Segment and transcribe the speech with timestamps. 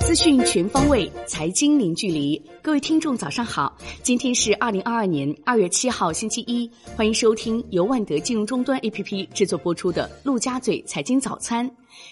[0.00, 2.40] 资讯全方位，财经零距离。
[2.62, 3.76] 各位听众，早上好！
[4.02, 6.70] 今天是二零二二年二月七号，星期一。
[6.96, 11.68] 欢迎收听由万德金融终端 APP 制作播出的《陆家嘴财经早餐》。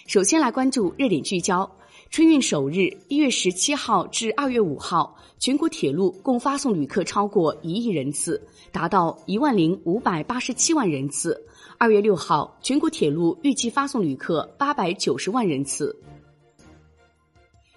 [0.07, 1.69] 首先来关注热点聚焦：
[2.11, 11.41] 春运首日，一月十七号至二月五号，全国铁路共发送旅客超过一亿人次，达到一万零五百八十七万人次。
[11.77, 15.97] 二月六号，全国铁路预计发送旅客八百九十万人次。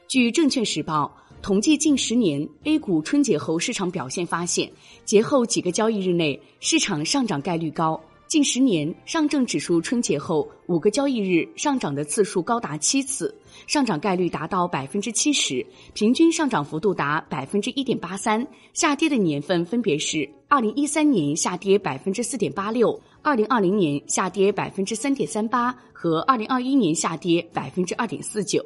[0.08, 4.68] 据证券时报统计，近十年 A 股春节后市场表现发现，
[5.04, 8.00] 节后几个交易日内市场上涨概率高。
[8.26, 13.32] 近十年上证指数春节后五个交易日上涨的次数高达七次，
[13.66, 18.46] 上涨概率达到百分之七十，平均上涨幅度达百分之一点八三。
[18.72, 28.62] 下跌的年份分别是二零一三年下跌百分之四点八六，二零二零年下跌百分之三点三八和二零二一年下跌百分之二点四九。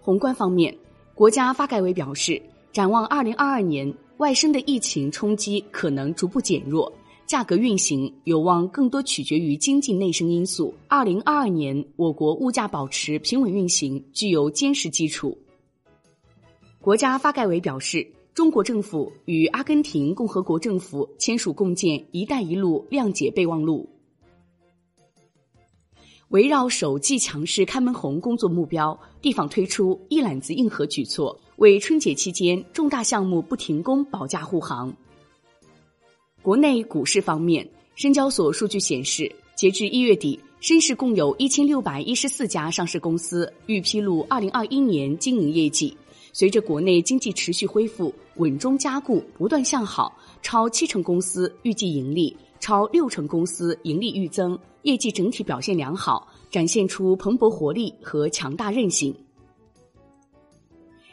[0.00, 0.76] 宏观方面，
[1.14, 2.40] 国家发改委表示，
[2.72, 6.92] 展望二零二二年，外生的疫情冲击可能逐步减弱，
[7.26, 10.74] 价格运行有望更多取决于经济内生因素。
[10.88, 15.36] 二零二二年，我国物价保持平稳运行，具有坚实基础。
[16.80, 23.88] 国家发改委表示，中国政府与阿根廷共和国政府签署共建“一带一路”谅解备忘录。
[26.28, 34.92] 围绕首季强势开门红工作目标，地方推出一揽子硬核举措，为春节期间重大项目不停工保驾护航。
[36.44, 45.96] 国内股市方面，深交所数据显示，截至一月底，深市共有一千六百一十四家上市公司预披露二零二一年经营业绩。
[46.34, 52.36] 随着国内经济持续恢复，稳中加固不断向好，超七成公司预计盈利。
[52.60, 59.14] 超六成公司盈利预增，业绩整体表现良好，展现出蓬勃活力和强大韧性。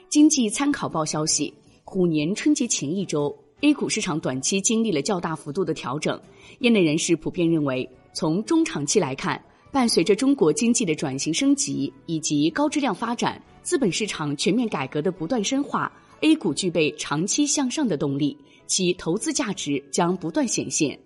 [0.10, 1.54] 经济参考报消息，
[1.86, 6.20] 虎年春节前一周，A 股市场短期经历了较大幅度的调整。
[6.60, 21.00] 业内人士普遍认为，从中长期来看，伴随着中国经济的转型升级以及高质量发展、资本市场全面改革的不断深化，A 股具备长期向上的动力，其投资价值将不断显现。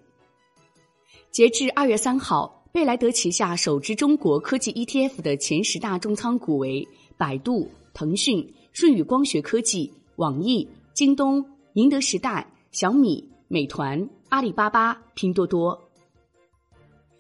[1.32, 11.46] 截至二月三号，贝莱德旗下首支中国科技 ETF 的前十大重仓股为百度、腾讯、舜宇光学科技、网易、京东、
[11.78, 15.78] 宁德时代、小米、美团、阿里巴巴、拼多多。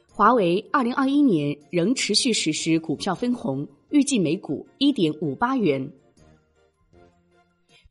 [0.09, 5.91] 华为二零二一年仍持续实施股票分红，预计每股一点五八元。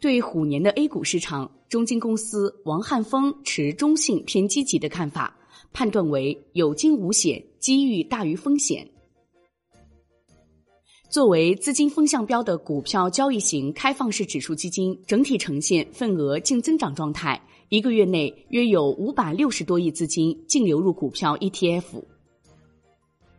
[0.00, 5.36] 对虎年的 A 股市场，中金公司王汉峰持中性偏积极的看法。
[5.74, 8.88] 判断为有惊无险，机遇大于风险。
[11.14, 17.41] 作为资金风向标的股票交易型开放式指数基金，整体呈现份额净增长状态。
[17.69, 22.03] 一个月内，约有五百六十多亿资金净流入股票 ETF。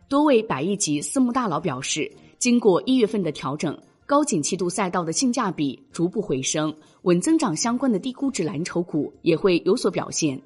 [0.08, 10.40] 多位百亿级私募大佬表示，经过一月份的调整，高景气度赛道的性价比逐步回升，稳增长相关的低估值蓝筹股也会有所表现。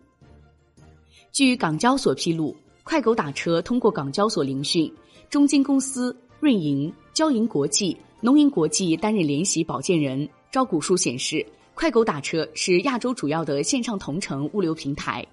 [1.31, 4.93] 据港交所披露，快狗打车通过港交所聆讯，
[5.29, 10.27] 中金公司、瑞银、交银国际、农银国际担任联席保荐人。
[10.51, 15.25] 招股书显示，快狗打车是亚洲主要的线上同城物流平台。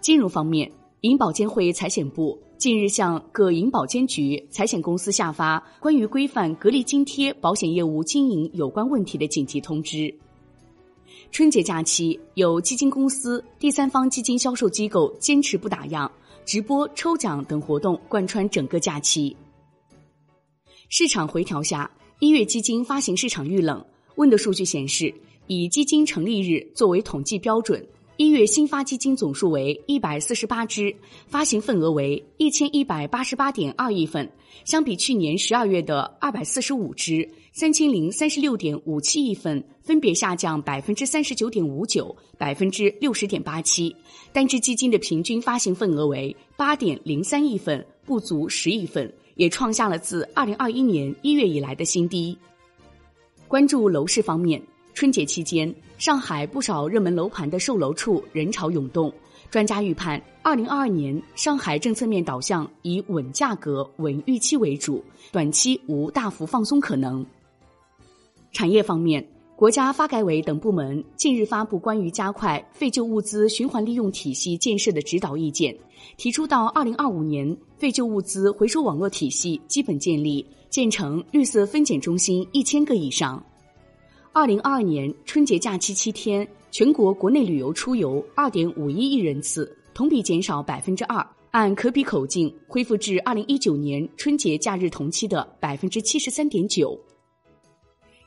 [0.00, 0.72] 金融方面，
[1.02, 10.12] 银保监会财险部近日向各银保监局、财险公司下发关于规范隔离津贴保险业务经营有关问题的紧急通知。
[11.30, 16.10] 春节假期，有基金公司、第三方基金销售机构坚持不打烊，
[16.44, 19.34] 直播、抽奖等活动贯穿整个假期。
[20.90, 21.90] 市场回调下，
[22.20, 23.84] 一月基金发行市场遇冷。
[24.16, 25.12] 问的数据显示，
[25.46, 27.84] 以基金成立日作为统计标准，
[28.16, 30.94] 一月新发基金总数为一百四十八只，
[31.26, 34.30] 发行份额为一千一百八十八点二亿份，
[34.64, 37.28] 相比去年十二月的二百四十五只。
[37.52, 43.94] 三千零三十六点五七亿份，分别下降百分之三十九点五九、百分之六十点八七。
[44.32, 52.36] 单只基金的平均发行份额为八点零三亿份，不足十亿份，也创下了自二零二一年一月以来的新低。
[53.48, 54.60] 关注楼市方面，
[54.94, 59.12] 春节期间，上海不少热门楼盘的售楼处人潮涌动。
[59.50, 67.26] 专家预判，二零二二年上海政策面导向以稳价格、稳预期为主，短期无大幅放松可能。
[68.52, 69.24] 产业方面，
[69.56, 75.76] 国家发改委等部门近日发布关于加快废旧物资循环利用体系建设的指导意见，
[76.16, 83.44] 提出到二零二五年废旧物资回收网络体系基本建立，建成绿色分拣中心一千个以上。
[84.34, 96.98] 二零二二年春节假期七天，全国国内旅游出游二点五一亿人次，同比减少百分之二，按可比口径恢复至二零一九年春节假日同期的百分之七十三点九。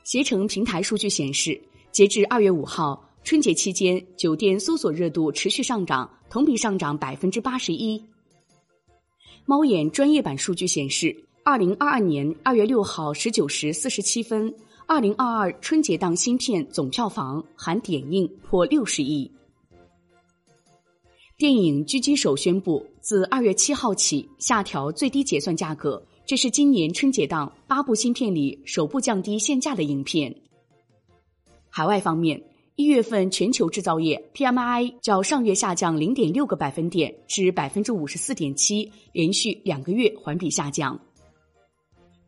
[0.02, 1.60] 携程平台数据显示，
[1.92, 8.02] 截至二月五号，春节期间酒店搜索热度持续上涨，同比上涨百分之八十一。
[9.44, 11.14] 猫眼专业版数据显示，
[11.44, 14.50] 二零二二年二月六号十九时四十七分，
[14.90, 19.30] 二零二二春节档新片总票房含点映破六十亿。
[21.36, 26.02] 电影《狙击手》宣布，自二月七号起下调最低结算价格。
[26.24, 30.34] 这是今年春节档八部新片里首部降低限价的影片。
[31.68, 32.42] 海外方面，
[32.76, 40.98] 一月份全球制造业 PMI 较上月下降零点六个百分点至百分之五十四点七，连续两个月环比下降。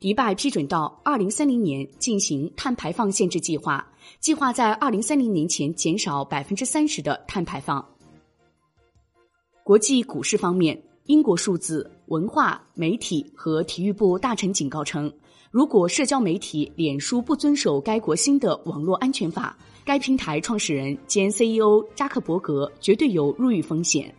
[0.01, 3.87] 迪拜批准到二零三零年进行碳排放限制计划，
[4.19, 7.87] 计划在二零三零年前减少百分之三十的碳排放。
[9.63, 10.83] 国际股市方面。
[11.07, 15.13] 英国数字文化媒体和体育部大臣警告称，
[15.51, 24.15] 如果社交媒体脸书不遵守该国新的网络安全法，该平台创始人兼 CEO 扎克伯格绝对有入狱风险。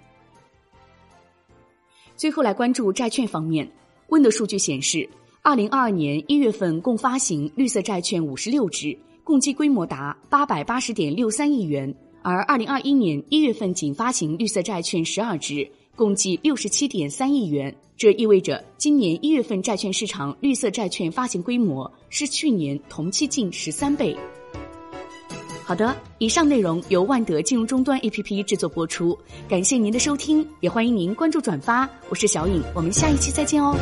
[2.17, 3.71] 最后来关注债券方面，
[4.09, 5.07] 温的数据显示，
[5.43, 11.91] 二零二二年一月份共发行绿色债券五十六只，共计规模达八百八十点六三亿元，
[12.21, 15.67] 而二零二一年一月份仅发行绿色债券十二只。
[15.95, 24.15] 共计六十七点三亿元，这意味着今年一月份债券市场绿色债券发行规模是去年同期近十三倍。
[25.65, 29.17] 好的，以上内容由万德金融终端 APP 制作播出，
[29.49, 31.89] 感谢您的收听，也欢迎您关注转发。
[32.09, 33.75] 我是小颖，我们下一期再见哦。